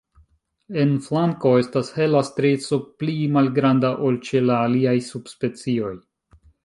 En 0.83 0.93
flanko 1.07 1.51
estas 1.63 1.91
hela 1.97 2.23
strieco 2.29 2.79
pli 3.03 3.17
malgranda 3.37 3.93
ol 4.09 4.17
ĉe 4.31 4.43
la 4.47 4.57
aliaj 4.71 4.97
subspecioj. 5.11 5.93